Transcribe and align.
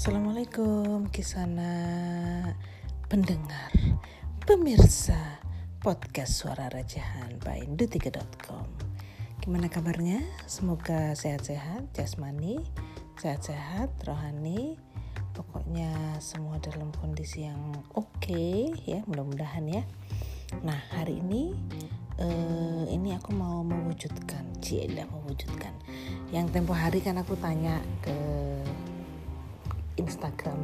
Assalamualaikum 0.00 1.12
kisana 1.12 1.76
pendengar 3.12 3.68
pemirsa 4.48 5.44
podcast 5.84 6.40
suara 6.40 6.72
rajahan 6.72 7.36
by 7.44 7.68
indu3.com 7.68 8.64
Gimana 9.44 9.68
kabarnya? 9.68 10.24
Semoga 10.48 11.12
sehat-sehat 11.12 11.92
jasmani, 11.92 12.64
sehat-sehat 13.20 13.92
rohani. 14.08 14.80
Pokoknya 15.36 15.92
semua 16.24 16.56
dalam 16.64 16.96
kondisi 16.96 17.44
yang 17.44 17.60
oke 17.92 18.24
okay, 18.24 18.72
ya 18.88 19.04
mudah-mudahan 19.04 19.68
ya. 19.68 19.84
Nah 20.64 20.80
hari 20.96 21.20
ini 21.20 21.52
uh, 22.16 22.88
ini 22.88 23.20
aku 23.20 23.36
mau 23.36 23.60
mewujudkan 23.60 24.48
Cila 24.64 25.04
mewujudkan. 25.12 25.76
Yang 26.32 26.56
tempo 26.56 26.72
hari 26.72 27.04
kan 27.04 27.20
aku 27.20 27.36
tanya 27.36 27.84
ke 28.00 28.16
Instagram 30.00 30.60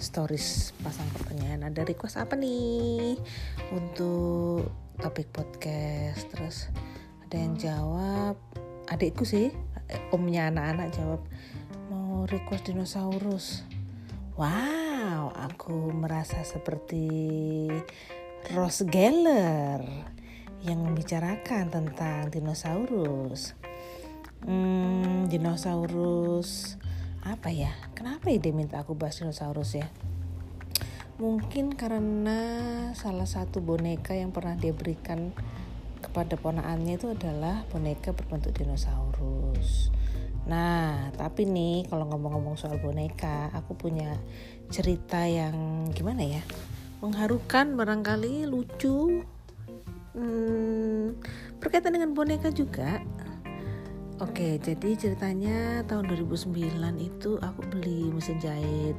stories 0.00 0.72
pasang 0.80 1.04
pertanyaan 1.12 1.68
ada 1.68 1.84
request 1.84 2.16
apa 2.16 2.32
nih? 2.34 3.20
Untuk 3.76 4.72
topik 4.96 5.28
podcast 5.28 6.24
terus 6.32 6.72
ada 7.28 7.36
yang 7.36 7.54
jawab 7.60 8.40
adikku 8.88 9.28
sih 9.28 9.52
omnya 10.10 10.48
anak-anak 10.48 10.88
jawab 10.96 11.20
mau 11.92 12.24
request 12.26 12.72
dinosaurus? 12.72 13.46
Wow 14.40 15.32
aku 15.36 15.92
merasa 15.92 16.40
seperti 16.42 17.08
Rose 18.56 18.86
Geller 18.88 19.82
yang 20.64 20.82
membicarakan 20.82 21.70
tentang 21.70 22.32
dinosaurus. 22.32 23.54
Hmm, 24.46 25.26
dinosaurus 25.26 26.78
apa 27.26 27.50
ya? 27.50 27.74
Kenapa 27.98 28.30
ya 28.30 28.38
dia 28.38 28.54
minta 28.54 28.78
aku 28.78 28.94
bahas 28.94 29.18
dinosaurus 29.18 29.74
ya? 29.74 29.90
Mungkin 31.18 31.74
karena 31.74 32.38
salah 32.94 33.26
satu 33.26 33.58
boneka 33.58 34.14
yang 34.14 34.30
pernah 34.30 34.54
dia 34.54 34.70
berikan 34.70 35.34
kepada 35.98 36.38
ponaannya 36.38 36.94
itu 37.00 37.10
adalah 37.10 37.66
boneka 37.72 38.14
berbentuk 38.14 38.54
dinosaurus. 38.54 39.90
Nah 40.46 41.10
tapi 41.18 41.48
nih 41.50 41.90
kalau 41.90 42.06
ngomong-ngomong 42.06 42.54
soal 42.54 42.78
boneka 42.78 43.50
aku 43.50 43.74
punya 43.74 44.14
cerita 44.70 45.26
yang 45.26 45.88
gimana 45.90 46.22
ya? 46.22 46.42
Mengharukan 47.02 47.74
barangkali 47.74 48.46
lucu. 48.46 49.26
Hmm, 50.16 51.12
berkaitan 51.60 51.92
dengan 51.92 52.16
boneka 52.16 52.48
juga 52.54 53.04
Oke, 54.16 54.56
jadi 54.56 54.96
ceritanya 54.96 55.84
tahun 55.84 56.08
2009 56.08 56.52
itu 57.00 57.36
aku 57.40 57.60
beli 57.68 58.08
mesin 58.08 58.40
jahit. 58.40 58.96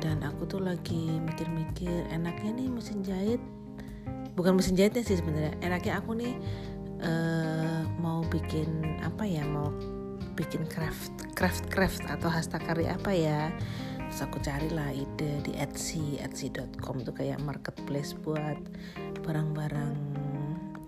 Dan 0.00 0.24
aku 0.24 0.48
tuh 0.48 0.60
lagi 0.64 1.20
mikir-mikir 1.20 2.08
enaknya 2.12 2.56
nih 2.56 2.68
mesin 2.68 3.00
jahit 3.04 3.40
bukan 4.34 4.58
mesin 4.58 4.74
jahitnya 4.74 5.02
sih 5.06 5.18
sebenarnya 5.18 5.54
enaknya 5.62 6.02
aku 6.02 6.10
nih 6.18 6.34
uh, 7.02 7.86
mau 8.02 8.26
bikin 8.26 8.98
apa 9.02 9.22
ya 9.22 9.46
mau 9.46 9.70
bikin 10.34 10.66
craft 10.66 11.14
craft 11.38 11.70
craft 11.70 12.02
atau 12.10 12.30
karya 12.58 12.98
apa 12.98 13.10
ya. 13.14 13.40
Terus 14.10 14.30
aku 14.30 14.38
carilah 14.42 14.94
ide 14.94 15.42
di 15.42 15.58
Etsy 15.58 16.22
Etsy.com 16.22 17.02
tuh 17.02 17.14
kayak 17.14 17.42
marketplace 17.42 18.14
buat 18.22 18.58
barang-barang 19.26 19.96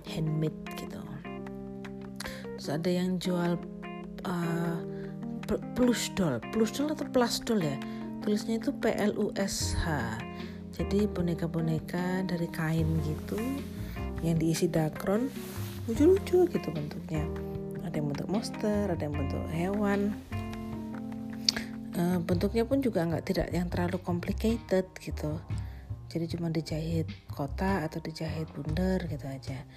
handmade 0.06 0.62
terus 2.66 2.82
ada 2.82 2.90
yang 2.90 3.22
jual 3.22 3.62
uh, 4.26 4.78
plus 5.78 6.10
doll. 6.18 6.42
Plus 6.50 6.74
doll 6.74 6.90
atau 6.90 7.06
plus 7.14 7.38
doll 7.46 7.62
ya? 7.62 7.78
Tulisnya 8.26 8.58
itu 8.58 8.74
P 8.74 8.90
L 8.90 9.14
U 9.14 9.30
S 9.38 9.78
H. 9.78 10.18
Jadi 10.74 11.06
boneka-boneka 11.06 12.26
dari 12.26 12.50
kain 12.50 12.90
gitu 13.06 13.38
yang 14.26 14.34
diisi 14.34 14.66
dakron 14.66 15.30
lucu-lucu 15.86 16.50
gitu 16.50 16.68
bentuknya. 16.74 17.22
Ada 17.86 18.02
yang 18.02 18.10
bentuk 18.10 18.26
monster 18.34 18.90
ada 18.90 18.98
yang 18.98 19.14
bentuk 19.14 19.46
hewan. 19.54 20.10
Uh, 21.94 22.18
bentuknya 22.18 22.66
pun 22.66 22.82
juga 22.82 23.06
nggak 23.06 23.30
tidak 23.30 23.48
yang 23.54 23.70
terlalu 23.70 24.02
complicated 24.02 24.90
gitu 24.98 25.38
jadi 26.16 26.32
cuma 26.32 26.48
dijahit 26.48 27.04
kota 27.28 27.84
atau 27.84 28.00
dijahit 28.00 28.48
bundar 28.56 29.04
gitu 29.04 29.28
aja. 29.28 29.68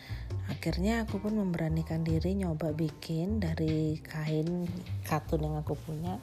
Akhirnya 0.47 1.03
aku 1.03 1.19
pun 1.19 1.35
memberanikan 1.35 1.99
diri 1.99 2.31
nyoba 2.39 2.71
bikin 2.71 3.43
dari 3.43 3.99
kain 3.99 4.63
katun 5.03 5.43
yang 5.43 5.59
aku 5.59 5.75
punya. 5.83 6.15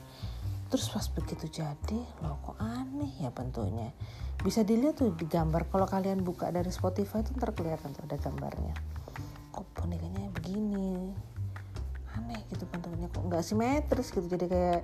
Terus 0.73 0.89
pas 0.89 1.05
begitu 1.13 1.61
jadi 1.61 2.01
loh 2.25 2.41
kok 2.41 2.57
aneh 2.57 3.13
ya 3.21 3.29
bentuknya. 3.29 3.93
Bisa 4.41 4.65
dilihat 4.65 5.05
tuh 5.05 5.13
di 5.13 5.29
gambar 5.29 5.69
kalau 5.69 5.85
kalian 5.85 6.25
buka 6.25 6.49
dari 6.49 6.73
Spotify 6.73 7.21
itu 7.21 7.37
ntar 7.37 7.53
kelihatan 7.53 7.93
tuh 7.93 8.09
ada 8.09 8.17
gambarnya. 8.17 8.73
Kok 9.53 9.69
bonekanya 9.77 10.33
begini? 10.33 11.13
Aneh 12.17 12.41
gitu 12.49 12.65
bentuknya 12.73 13.13
kok 13.13 13.21
nggak 13.21 13.45
simetris 13.45 14.09
gitu. 14.17 14.25
Jadi 14.25 14.49
kayak 14.49 14.81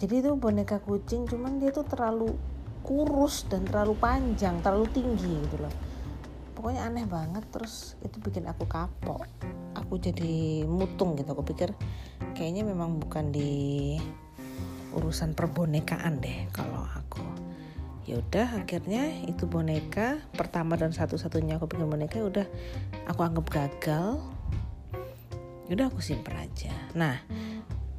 jadi 0.00 0.24
itu 0.24 0.30
boneka 0.40 0.80
kucing 0.80 1.28
cuman 1.28 1.60
dia 1.60 1.68
tuh 1.68 1.84
terlalu 1.84 2.32
kurus 2.82 3.46
dan 3.46 3.64
terlalu 3.64 3.94
panjang 3.96 4.58
terlalu 4.60 4.86
tinggi 4.90 5.32
gitu 5.46 5.56
loh. 5.62 5.74
Pokoknya 6.52 6.86
aneh 6.86 7.06
banget 7.08 7.42
terus 7.50 7.98
itu 8.02 8.18
bikin 8.22 8.46
aku 8.46 8.66
kapok. 8.66 9.26
Aku 9.78 9.98
jadi 9.98 10.62
mutung 10.68 11.18
gitu 11.18 11.32
aku 11.32 11.42
pikir 11.42 11.74
kayaknya 12.38 12.62
memang 12.62 13.00
bukan 13.00 13.34
di 13.34 13.96
urusan 14.92 15.32
perbonekaan 15.32 16.20
deh 16.20 16.46
kalau 16.52 16.84
aku. 16.84 17.24
Ya 18.02 18.18
udah 18.18 18.58
akhirnya 18.58 19.24
itu 19.30 19.46
boneka 19.46 20.18
pertama 20.34 20.74
dan 20.74 20.90
satu-satunya 20.90 21.56
aku 21.56 21.70
bikin 21.70 21.86
boneka 21.86 22.18
ya 22.18 22.26
udah 22.28 22.46
aku 23.08 23.20
anggap 23.22 23.46
gagal. 23.48 24.18
Ya 25.70 25.72
udah 25.78 25.86
aku 25.88 26.02
simpen 26.02 26.36
aja. 26.36 26.74
Nah 26.92 27.22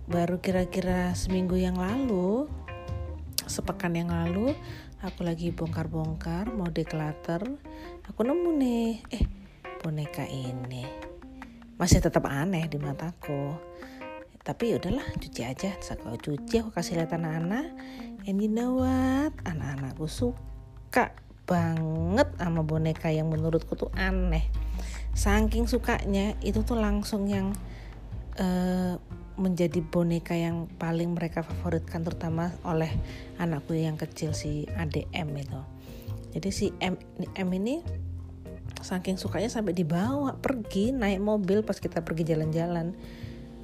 baru 0.03 0.44
kira-kira 0.44 1.15
seminggu 1.15 1.55
yang 1.55 1.79
lalu 1.79 2.51
sepekan 3.48 3.96
yang 3.96 4.12
lalu 4.12 4.56
aku 5.04 5.28
lagi 5.28 5.52
bongkar-bongkar 5.52 6.52
mau 6.56 6.72
declutter. 6.72 7.44
Aku 8.08 8.24
nemu 8.24 8.50
nih 8.56 8.92
eh 9.12 9.24
boneka 9.84 10.24
ini. 10.28 10.88
Masih 11.76 12.00
tetap 12.00 12.24
aneh 12.30 12.68
di 12.72 12.80
mataku. 12.80 13.56
Tapi 14.44 14.76
udahlah 14.76 15.04
cuci 15.20 15.42
aja. 15.44 15.76
Terus 15.76 15.96
aku 15.96 16.16
cuci 16.20 16.64
aku 16.64 16.72
kasih 16.72 17.00
lihat 17.00 17.16
anak-anak. 17.16 17.68
And 18.24 18.40
you 18.40 18.52
know 18.52 18.80
what? 18.80 19.36
Anak-anakku 19.44 20.08
suka 20.08 21.16
banget 21.44 22.28
sama 22.40 22.64
boneka 22.64 23.12
yang 23.12 23.28
menurutku 23.28 23.75
tuh 23.75 23.92
aneh. 24.00 24.48
Saking 25.12 25.68
sukanya 25.68 26.36
itu 26.40 26.64
tuh 26.64 26.80
langsung 26.80 27.28
yang 27.28 27.52
uh, 28.40 28.96
menjadi 29.35 29.81
boneka 29.81 30.38
yang 30.38 30.69
paling 30.77 31.17
mereka 31.17 31.41
favoritkan 31.41 32.05
terutama 32.05 32.53
oleh 32.61 32.89
anakku 33.41 33.73
yang 33.73 33.97
kecil 33.97 34.33
si 34.33 34.69
ADM 34.77 35.29
itu. 35.38 35.61
Jadi 36.33 36.49
si 36.49 36.66
M, 36.81 36.97
M 37.38 37.49
ini 37.53 37.81
saking 38.83 39.16
sukanya 39.16 39.47
sampai 39.49 39.71
dibawa 39.73 40.35
pergi 40.38 40.91
naik 40.91 41.23
mobil 41.23 41.61
pas 41.66 41.77
kita 41.77 42.01
pergi 42.01 42.33
jalan-jalan. 42.33 42.94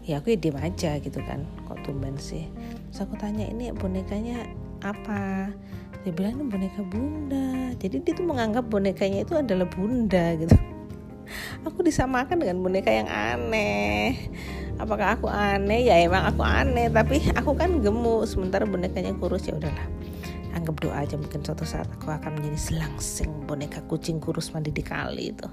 Ya 0.05 0.23
aku 0.23 0.33
ya 0.33 0.41
diem 0.41 0.57
aja 0.57 0.97
gitu 0.97 1.21
kan, 1.21 1.45
kok 1.69 1.85
tumben 1.85 2.17
sih. 2.17 2.49
Terus 2.89 3.05
aku 3.05 3.13
tanya 3.21 3.45
ini 3.45 3.69
bonekanya 3.69 4.49
apa? 4.81 5.53
Dia 6.01 6.11
bilang 6.15 6.39
ini 6.41 6.45
boneka 6.49 6.81
bunda. 6.81 7.75
Jadi 7.77 8.01
dia 8.01 8.13
tuh 8.17 8.25
menganggap 8.25 8.65
bonekanya 8.71 9.21
itu 9.21 9.37
adalah 9.37 9.69
bunda 9.69 10.33
gitu. 10.39 10.55
Aku 11.67 11.85
disamakan 11.85 12.41
dengan 12.41 12.57
boneka 12.65 12.89
yang 12.89 13.05
aneh 13.05 14.17
apakah 14.79 15.19
aku 15.19 15.27
aneh? 15.27 15.85
Ya 15.91 15.99
emang 15.99 16.25
aku 16.25 16.41
aneh 16.41 16.87
tapi 16.89 17.19
aku 17.35 17.53
kan 17.53 17.83
gemuk. 17.83 18.25
Sementara 18.25 18.63
bonekanya 18.63 19.13
kurus 19.19 19.45
ya 19.45 19.59
udahlah. 19.59 19.85
Anggap 20.55 20.81
doa 20.81 21.05
aja 21.05 21.19
mungkin 21.19 21.45
suatu 21.45 21.67
saat 21.67 21.85
aku 21.91 22.09
akan 22.09 22.39
menjadi 22.41 22.57
selangsing 22.57 23.45
boneka 23.45 23.85
kucing 23.85 24.17
kurus 24.17 24.49
mandi 24.55 24.73
di 24.73 24.81
kali 24.81 25.35
itu. 25.35 25.45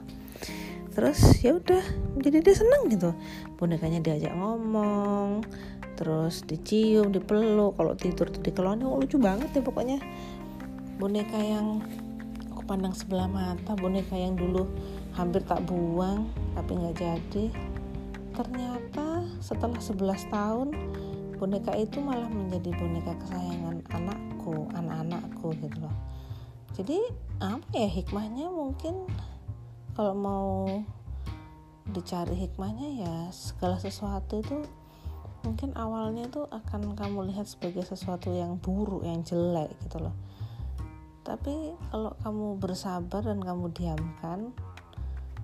Terus 0.97 1.21
ya 1.45 1.61
udah 1.61 1.85
jadi 2.17 2.41
dia 2.41 2.55
seneng 2.57 2.89
gitu. 2.89 3.13
Bonekanya 3.61 4.01
diajak 4.01 4.33
ngomong 4.33 5.45
terus 5.99 6.47
dicium 6.47 7.13
dipeluk. 7.13 7.77
Kalau 7.77 7.93
tidur 7.99 8.33
tuh 8.33 8.41
dikeloni 8.41 8.87
oh, 8.87 8.97
lucu 8.97 9.21
banget 9.21 9.53
ya 9.53 9.61
pokoknya. 9.61 10.01
Boneka 10.97 11.37
yang 11.37 11.85
aku 12.49 12.65
pandang 12.65 12.97
sebelah 12.97 13.29
mata 13.29 13.77
boneka 13.77 14.17
yang 14.17 14.33
dulu 14.33 14.65
hampir 15.13 15.45
tak 15.45 15.61
buang 15.69 16.25
tapi 16.57 16.73
nggak 16.73 16.97
jadi 16.97 17.45
ternyata 18.37 19.25
setelah 19.41 19.81
11 19.81 20.29
tahun 20.29 20.69
boneka 21.41 21.73
itu 21.77 22.01
malah 22.01 22.29
menjadi 22.29 22.73
boneka 22.77 23.13
kesayangan 23.25 23.81
anakku 23.93 24.69
anak-anakku 24.77 25.53
gitu 25.61 25.77
loh. 25.81 25.97
Jadi 26.77 27.01
apa 27.41 27.73
ya 27.73 27.89
hikmahnya? 27.89 28.53
Mungkin 28.53 29.09
kalau 29.97 30.13
mau 30.13 30.69
dicari 31.89 32.37
hikmahnya 32.37 32.89
ya 33.01 33.17
segala 33.33 33.81
sesuatu 33.81 34.43
itu 34.43 34.59
mungkin 35.47 35.71
awalnya 35.79 36.27
tuh 36.27 36.51
akan 36.51 36.99
kamu 36.99 37.31
lihat 37.31 37.47
sebagai 37.47 37.87
sesuatu 37.87 38.35
yang 38.35 38.59
buruk 38.59 39.07
yang 39.07 39.23
jelek 39.23 39.71
gitu 39.87 40.03
loh. 40.03 40.13
Tapi 41.23 41.75
kalau 41.91 42.13
kamu 42.23 42.47
bersabar 42.59 43.23
dan 43.23 43.39
kamu 43.43 43.71
diamkan 43.75 44.51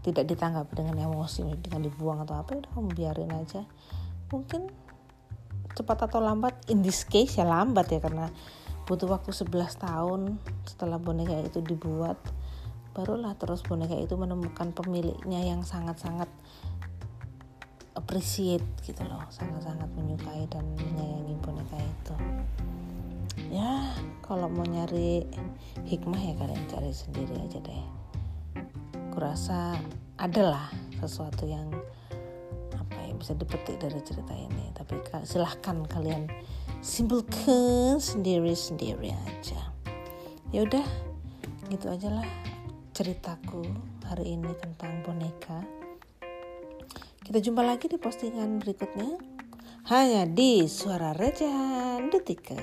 tidak 0.02 0.26
ditanggapi 0.26 0.74
dengan 0.74 0.98
emosi 0.98 1.46
dengan 1.62 1.86
dibuang 1.86 2.26
atau 2.26 2.34
apa 2.34 2.58
udah 2.58 2.70
kamu 2.74 2.90
biarin 2.92 3.32
aja. 3.32 3.62
Mungkin 4.34 4.66
cepat 5.72 6.10
atau 6.10 6.20
lambat 6.20 6.68
in 6.68 6.82
this 6.84 7.06
case 7.06 7.38
ya 7.38 7.46
lambat 7.48 7.88
ya 7.88 8.02
karena 8.02 8.28
butuh 8.84 9.08
waktu 9.08 9.30
11 9.32 9.78
tahun 9.78 10.20
setelah 10.68 10.98
boneka 11.00 11.32
itu 11.38 11.64
dibuat 11.64 12.18
barulah 12.92 13.32
terus 13.40 13.64
boneka 13.64 13.96
itu 13.96 14.18
menemukan 14.20 14.74
pemiliknya 14.76 15.40
yang 15.40 15.64
sangat-sangat 15.64 16.28
appreciate 17.96 18.64
gitu 18.84 19.00
loh 19.08 19.22
sangat-sangat 19.32 19.88
menyukai 19.96 20.44
dan 20.50 20.64
menyayangi 20.76 21.34
boneka 21.40 21.78
itu. 21.78 22.14
Ya 23.48 23.96
kalau 24.20 24.50
mau 24.52 24.66
nyari 24.66 25.24
hikmah 25.88 26.20
ya 26.20 26.34
kalian 26.36 26.64
cari 26.68 26.92
sendiri 26.92 27.32
aja 27.40 27.60
deh 27.64 28.01
kurasa 29.12 29.76
adalah 30.16 30.72
sesuatu 30.96 31.44
yang 31.44 31.68
apa 32.72 32.98
yang 33.04 33.20
bisa 33.20 33.36
dipetik 33.36 33.76
dari 33.76 34.00
cerita 34.00 34.32
ini. 34.32 34.72
Tapi 34.72 34.96
silahkan 35.28 35.84
kalian 35.84 36.32
simpulkan 36.80 38.00
sendiri-sendiri 38.00 39.12
aja. 39.12 39.60
Ya 40.48 40.64
udah 40.64 40.86
gitu 41.68 41.92
aja 41.92 42.08
lah 42.08 42.28
ceritaku 42.96 43.64
hari 44.08 44.40
ini 44.40 44.52
tentang 44.56 45.04
boneka. 45.04 45.60
Kita 47.22 47.38
jumpa 47.38 47.62
lagi 47.62 47.88
di 47.88 48.00
postingan 48.00 48.60
berikutnya. 48.60 49.16
Hanya 49.82 50.30
di 50.30 50.70
suara 50.70 51.10
rejahan 51.10 52.06
detika 52.06 52.54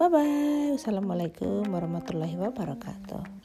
Bye 0.00 0.08
bye. 0.08 0.72
Wassalamualaikum 0.74 1.68
warahmatullahi 1.68 2.34
wabarakatuh. 2.40 3.39